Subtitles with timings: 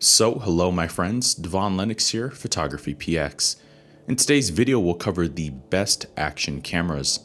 [0.00, 3.56] So, hello my friends, Devon Lennox here, Photography PX.
[4.06, 7.18] In today's video, we'll cover the best action cameras.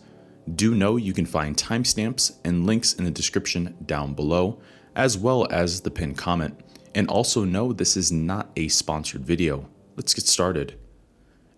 [0.55, 4.59] Do know you can find timestamps and links in the description down below,
[4.95, 6.59] as well as the pinned comment.
[6.95, 9.69] And also know this is not a sponsored video.
[9.95, 10.75] Let's get started.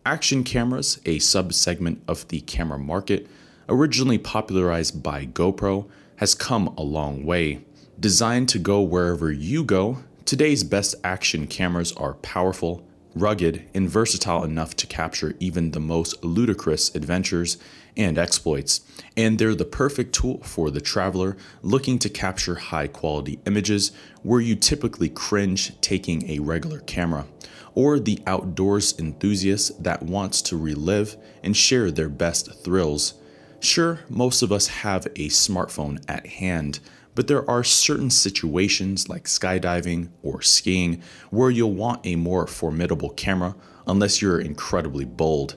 [0.06, 3.28] Action cameras, a subsegment of the camera market,
[3.70, 5.88] originally popularized by GoPro,
[6.18, 7.64] has come a long way.
[7.98, 12.84] Designed to go wherever you go, Today's best action cameras are powerful,
[13.14, 17.60] rugged, and versatile enough to capture even the most ludicrous adventures
[17.96, 18.82] and exploits,
[19.16, 23.92] and they're the perfect tool for the traveler looking to capture high quality images
[24.24, 27.28] where you typically cringe taking a regular camera,
[27.76, 33.14] or the outdoors enthusiast that wants to relive and share their best thrills.
[33.60, 36.80] Sure, most of us have a smartphone at hand,
[37.16, 43.10] but there are certain situations like skydiving or skiing where you'll want a more formidable
[43.12, 43.56] camera
[43.88, 45.56] unless you're incredibly bold.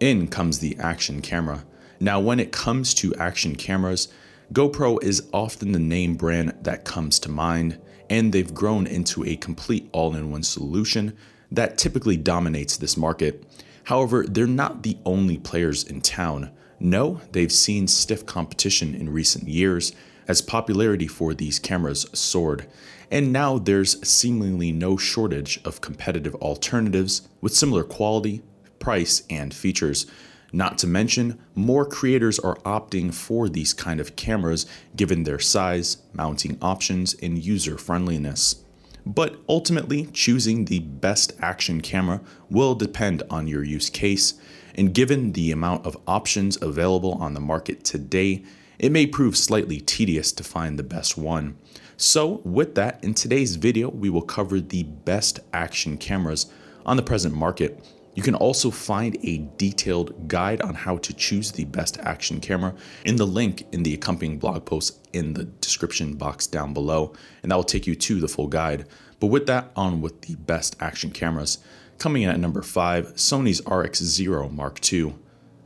[0.00, 1.64] In comes the action camera.
[2.00, 4.08] Now, when it comes to action cameras,
[4.52, 7.80] GoPro is often the name brand that comes to mind,
[8.10, 11.16] and they've grown into a complete all in one solution
[11.50, 13.44] that typically dominates this market.
[13.84, 16.50] However, they're not the only players in town.
[16.80, 19.92] No, they've seen stiff competition in recent years
[20.28, 22.66] as popularity for these cameras soared,
[23.10, 28.42] and now there's seemingly no shortage of competitive alternatives with similar quality,
[28.78, 30.06] price, and features.
[30.52, 35.98] Not to mention, more creators are opting for these kind of cameras given their size,
[36.12, 38.62] mounting options, and user friendliness.
[39.04, 42.20] But ultimately, choosing the best action camera
[42.50, 44.34] will depend on your use case,
[44.74, 48.44] and given the amount of options available on the market today,
[48.82, 51.56] it may prove slightly tedious to find the best one.
[51.96, 56.46] So, with that, in today's video, we will cover the best action cameras
[56.84, 57.82] on the present market.
[58.16, 62.74] You can also find a detailed guide on how to choose the best action camera
[63.04, 67.52] in the link in the accompanying blog post in the description box down below, and
[67.52, 68.86] that will take you to the full guide.
[69.20, 71.58] But with that, on with the best action cameras.
[71.98, 75.14] Coming in at number 5, Sony's RX0 Mark II.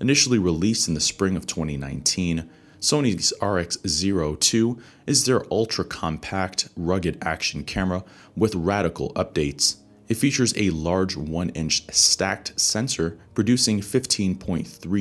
[0.00, 2.50] Initially released in the spring of 2019,
[2.86, 8.04] Sony's RX02 is their ultra compact, rugged action camera
[8.36, 9.78] with radical updates.
[10.06, 14.36] It features a large 1 inch stacked sensor producing 15.3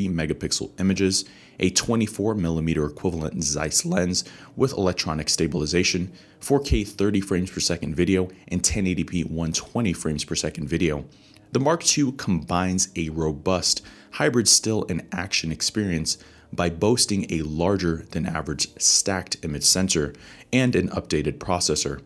[0.09, 1.25] megapixel images,
[1.59, 4.23] a 24mm equivalent Zeiss lens
[4.55, 10.67] with electronic stabilization, 4K 30 frames per second video, and 1080p 120 frames per second
[10.67, 11.05] video.
[11.51, 16.17] The Mark II combines a robust hybrid still and action experience
[16.55, 20.13] by boasting a larger than average stacked image sensor
[20.53, 22.01] and an updated processor.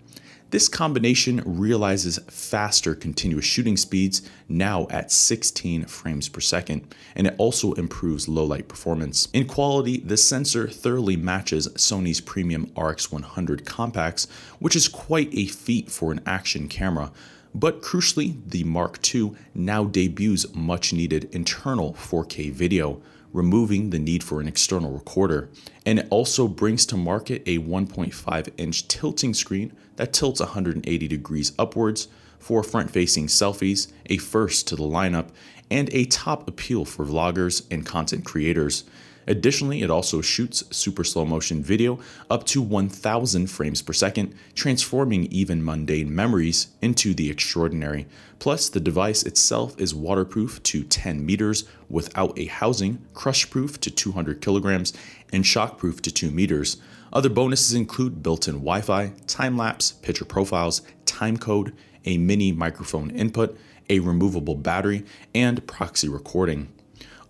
[0.51, 7.35] This combination realizes faster continuous shooting speeds, now at 16 frames per second, and it
[7.37, 9.27] also improves low light performance.
[9.31, 14.27] In quality, the sensor thoroughly matches Sony's premium RX100 compacts,
[14.57, 17.11] which is quite a feat for an action camera.
[17.53, 24.23] But crucially, the Mark II now debuts much needed internal 4K video removing the need
[24.23, 25.49] for an external recorder.
[25.85, 31.51] And it also brings to market a 1.5 inch tilting screen that tilts 180 degrees
[31.59, 32.07] upwards
[32.39, 35.29] for front facing selfies, a first to the lineup,
[35.69, 38.85] and a top appeal for vloggers and content creators.
[39.29, 41.99] Additionally, it also shoots super slow motion video
[42.31, 48.07] up to 1000 frames per second, transforming even mundane memories into the extraordinary.
[48.39, 53.91] Plus, the device itself is waterproof to 10 meters without a housing, crush proof to
[53.91, 54.93] 200 kilograms,
[55.31, 56.77] and shockproof to 2 meters.
[57.13, 61.73] Other bonuses include built in Wi Fi, time lapse, picture profiles, time code,
[62.03, 63.55] a mini microphone input,
[63.91, 66.69] a removable battery, and proxy recording.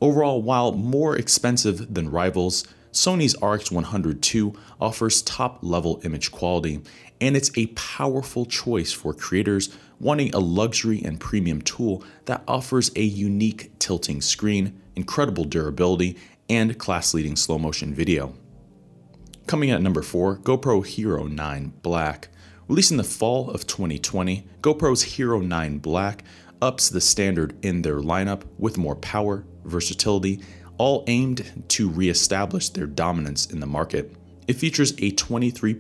[0.02, 6.82] Overall, while more expensive than rivals, Sony's RX100 II offers top level image quality,
[7.22, 12.92] and it's a powerful choice for creators wanting a luxury and premium tool that offers
[12.96, 16.18] a unique tilting screen, incredible durability,
[16.50, 18.34] and class leading slow motion video.
[19.46, 22.30] Coming at number 4, GoPro Hero 9 Black.
[22.68, 26.24] Released in the fall of 2020, GoPro's Hero 9 Black
[26.62, 30.42] ups the standard in their lineup with more power, versatility,
[30.78, 34.16] all aimed to reestablish their dominance in the market.
[34.48, 35.78] It features a 23.6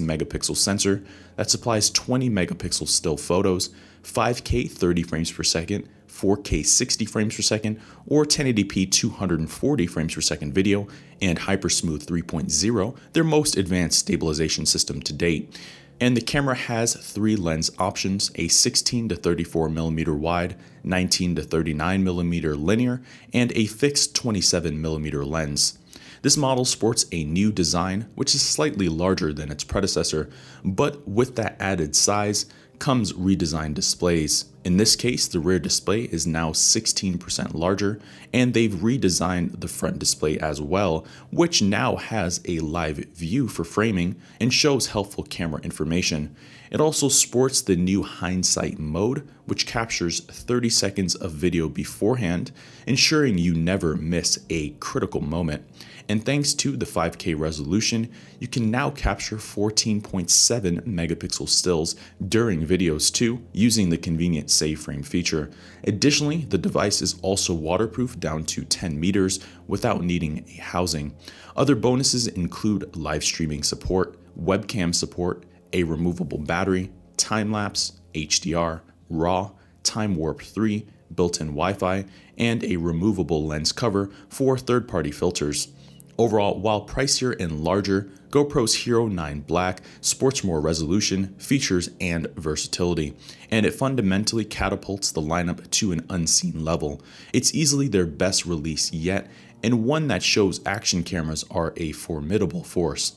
[0.00, 1.04] megapixel sensor
[1.36, 3.70] that supplies 20 megapixel still photos,
[4.02, 10.20] 5K 30 frames per second, 4K 60 frames per second, or 1080p 240 frames per
[10.20, 10.88] second video,
[11.20, 15.58] and Hypersmooth 3.0, their most advanced stabilization system to date.
[16.00, 21.42] And the camera has three lens options a 16 to 34 millimeter wide, 19 to
[21.42, 23.00] 39 millimeter linear,
[23.32, 25.78] and a fixed 27 millimeter lens.
[26.22, 30.30] This model sports a new design, which is slightly larger than its predecessor,
[30.64, 32.46] but with that added size
[32.78, 34.46] comes redesigned displays.
[34.64, 38.00] In this case, the rear display is now 16% larger,
[38.32, 43.62] and they've redesigned the front display as well, which now has a live view for
[43.62, 46.34] framing and shows helpful camera information.
[46.70, 52.50] It also sports the new hindsight mode, which captures 30 seconds of video beforehand,
[52.86, 55.62] ensuring you never miss a critical moment.
[56.08, 61.96] And thanks to the 5K resolution, you can now capture 14.7 megapixel stills
[62.26, 65.50] during videos too, using the convenient save frame feature.
[65.84, 71.14] Additionally, the device is also waterproof down to 10 meters without needing a housing.
[71.56, 79.52] Other bonuses include live streaming support, webcam support, a removable battery, time lapse, HDR, RAW,
[79.82, 82.04] Time Warp 3, built in Wi Fi,
[82.38, 85.68] and a removable lens cover for third party filters.
[86.16, 93.16] Overall, while pricier and larger, GoPro's Hero 9 Black sports more resolution, features, and versatility,
[93.50, 97.02] and it fundamentally catapults the lineup to an unseen level.
[97.32, 99.28] It's easily their best release yet,
[99.62, 103.14] and one that shows action cameras are a formidable force.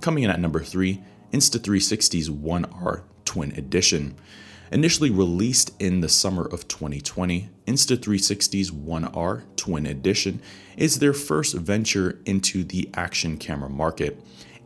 [0.00, 1.02] Coming in at number 3,
[1.32, 4.14] Insta360's 1R Twin Edition.
[4.72, 10.40] Initially released in the summer of 2020, Insta360's 1R Twin Edition
[10.78, 14.18] is their first venture into the action camera market.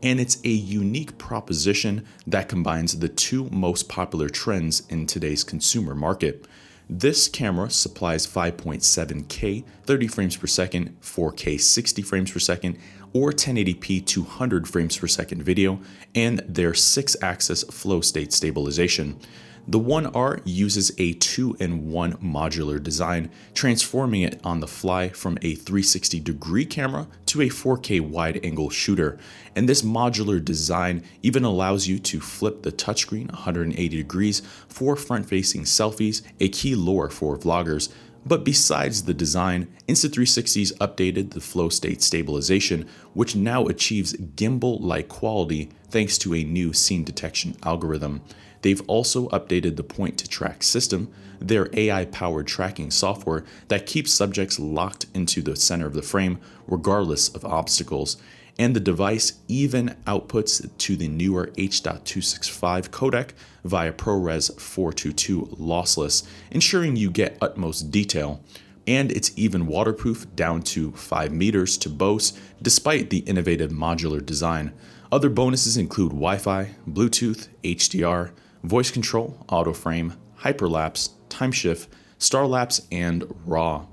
[0.04, 5.96] And it's a unique proposition that combines the two most popular trends in today's consumer
[5.96, 6.46] market.
[6.88, 12.78] This camera supplies 5.7K 30 frames per second, 4K 60 frames per second,
[13.12, 15.80] or 1080p 200 frames per second video,
[16.14, 19.18] and their 6 axis FlowState stabilization.
[19.68, 25.38] The 1R uses a 2 in 1 modular design, transforming it on the fly from
[25.42, 29.18] a 360 degree camera to a 4K wide angle shooter.
[29.56, 35.28] And this modular design even allows you to flip the touchscreen 180 degrees for front
[35.28, 37.88] facing selfies, a key lure for vloggers.
[38.26, 45.70] But besides the design, Insta360's updated the FlowState stabilization, which now achieves gimbal like quality
[45.90, 48.22] thanks to a new scene detection algorithm.
[48.62, 51.08] They've also updated the point to track system,
[51.38, 56.40] their AI powered tracking software that keeps subjects locked into the center of the frame
[56.66, 58.16] regardless of obstacles.
[58.58, 63.30] And the device even outputs to the newer H.265 codec
[63.64, 68.42] via ProRes 422 lossless, ensuring you get utmost detail.
[68.86, 74.72] And it's even waterproof down to 5 meters to boast, despite the innovative modular design.
[75.12, 78.30] Other bonuses include Wi Fi, Bluetooth, HDR,
[78.62, 81.88] voice control, auto frame, hyperlapse, time shift,
[82.18, 83.86] star lapse, and RAW.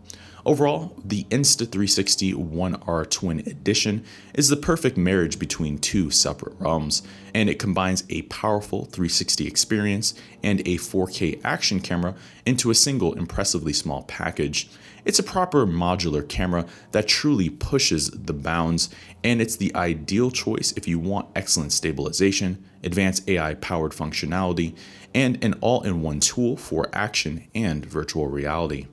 [0.46, 4.04] Overall, the Insta360 1R Twin Edition
[4.34, 7.02] is the perfect marriage between two separate realms,
[7.34, 10.14] and it combines a powerful 360 experience
[10.44, 14.70] and a 4K action camera into a single impressively small package.
[15.06, 18.90] It's a proper modular camera that truly pushes the bounds,
[19.24, 24.76] and it's the ideal choice if you want excellent stabilization, advanced AI powered functionality,
[25.16, 28.88] and an all in one tool for action and virtual reality.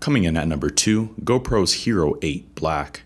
[0.00, 3.02] Coming in at number 2, GoPro's Hero 8 Black.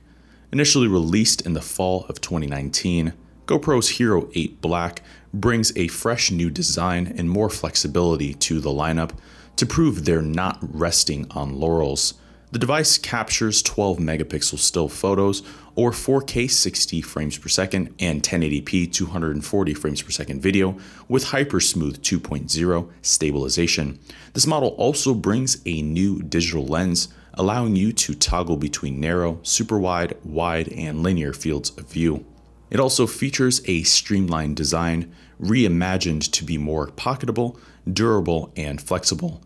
[0.53, 3.15] Initially released in the fall of 2019,
[3.47, 9.11] GoPro's Hero 8 Black brings a fresh new design and more flexibility to the lineup
[9.57, 12.15] to prove they're not resting on laurels.
[12.55, 15.43] The device captures 12 megapixel still photos
[15.75, 21.99] or 4K 60 frames per second and 1080p 240 frames per second video with Hypersmooth
[21.99, 23.99] 2.0 stabilization.
[24.35, 29.81] This model also brings a new digital lens, allowing you to toggle between narrow, super
[29.81, 32.25] wide, wide, and linear fields of view.
[32.71, 37.59] It also features a streamlined design, reimagined to be more pocketable,
[37.93, 39.43] durable, and flexible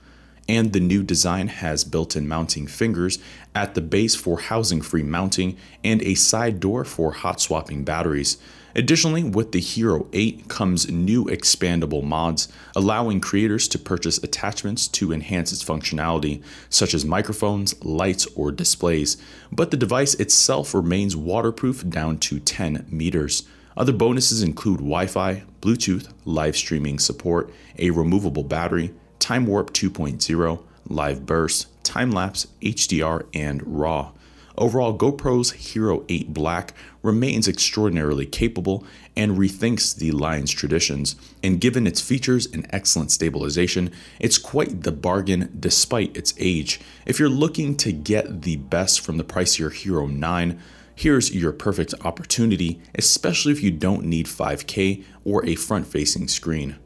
[0.49, 3.19] and the new design has built-in mounting fingers
[3.55, 8.39] at the base for housing free mounting and a side door for hot swapping batteries.
[8.75, 15.13] Additionally, with the Hero 8 comes new expandable mods, allowing creators to purchase attachments to
[15.13, 19.17] enhance its functionality, such as microphones, lights, or displays.
[19.51, 23.43] But the device itself remains waterproof down to 10 meters.
[23.77, 30.63] Other bonuses include Wi Fi, Bluetooth, live streaming support, a removable battery, Time Warp 2.0,
[30.89, 34.13] Live Burst, Time Lapse, HDR, and RAW.
[34.59, 38.85] Overall, GoPro's Hero 8 Black remains extraordinarily capable
[39.17, 41.15] and rethinks the Lion's traditions.
[41.45, 46.81] And given its features and excellent stabilization, it's quite the bargain despite its age.
[47.07, 50.61] If you're looking to get the best from the pricier Hero 9,
[50.97, 56.77] here's your perfect opportunity, especially if you don't need 5K or a front facing screen.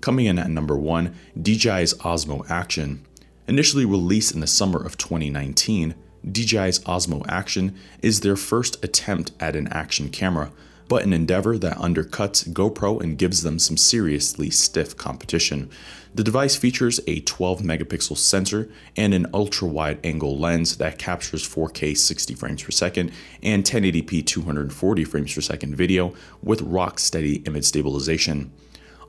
[0.00, 3.04] Coming in at number 1, DJI's Osmo Action.
[3.48, 5.94] Initially released in the summer of 2019,
[6.26, 10.52] DJI's Osmo Action is their first attempt at an action camera,
[10.88, 15.70] but an endeavor that undercuts GoPro and gives them some seriously stiff competition.
[16.14, 21.46] The device features a 12 megapixel sensor and an ultra wide angle lens that captures
[21.46, 23.12] 4K 60 frames per second
[23.42, 28.52] and 1080p 240 frames per second video with rock steady image stabilization.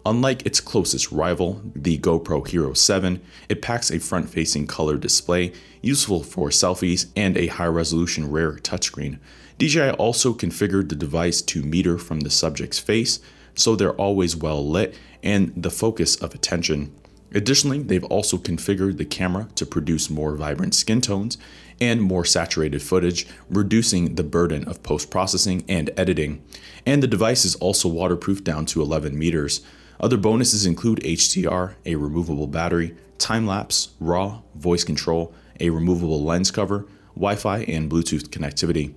[0.07, 5.51] Unlike its closest rival, the GoPro Hero 7, it packs a front facing color display
[5.81, 9.19] useful for selfies and a high resolution rear touchscreen.
[9.57, 13.19] DJI also configured the device to meter from the subject's face,
[13.53, 16.95] so they're always well lit and the focus of attention.
[17.33, 21.37] Additionally, they've also configured the camera to produce more vibrant skin tones
[21.81, 26.41] and more saturated footage, reducing the burden of post processing and editing.
[26.85, 29.59] And the device is also waterproof down to 11 meters.
[29.99, 36.51] Other bonuses include HDR, a removable battery, time lapse, RAW, voice control, a removable lens
[36.51, 36.85] cover,
[37.15, 38.93] Wi Fi, and Bluetooth connectivity.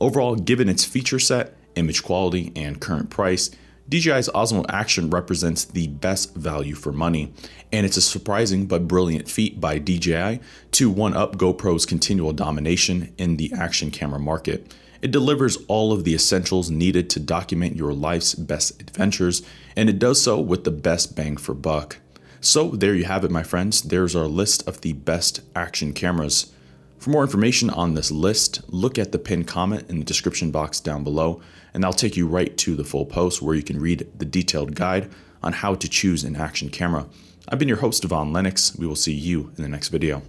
[0.00, 3.50] Overall, given its feature set, image quality, and current price,
[3.90, 7.32] DJI's Osmo Action represents the best value for money,
[7.72, 10.38] and it's a surprising but brilliant feat by DJI
[10.70, 14.72] to one up GoPro's continual domination in the action camera market.
[15.02, 19.42] It delivers all of the essentials needed to document your life's best adventures,
[19.74, 21.96] and it does so with the best bang for buck.
[22.40, 23.82] So, there you have it, my friends.
[23.82, 26.52] There's our list of the best action cameras.
[27.00, 30.80] For more information on this list, look at the pinned comment in the description box
[30.80, 31.40] down below,
[31.72, 34.74] and I'll take you right to the full post where you can read the detailed
[34.74, 35.10] guide
[35.42, 37.06] on how to choose an action camera.
[37.48, 38.76] I've been your host, Devon Lennox.
[38.76, 40.20] We will see you in the next video.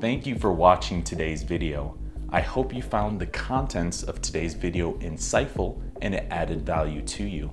[0.00, 1.96] Thank you for watching today's video.
[2.30, 7.24] I hope you found the contents of today's video insightful and it added value to
[7.24, 7.52] you.